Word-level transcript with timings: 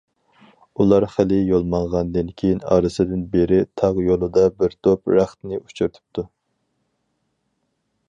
ئۇلار 0.83 1.05
خېلى 1.15 1.37
يول 1.49 1.67
ماڭغاندىن 1.73 2.31
كېيىن، 2.43 2.63
ئارىسىدىن 2.71 3.23
بىرى 3.37 3.61
تاغ 3.83 4.03
يولىدا 4.09 4.49
بىر 4.63 4.77
توپ 4.89 5.17
رەختنى 5.19 5.63
ئۇچرىتىپتۇ. 5.65 6.31